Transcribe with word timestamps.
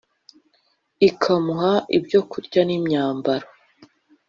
ikamuha 1.07 1.73
ibyokurya 1.97 2.61
n’imyambaro. 2.67 3.47